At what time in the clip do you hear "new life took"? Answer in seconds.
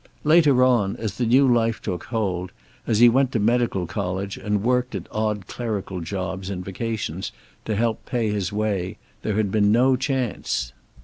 1.27-2.05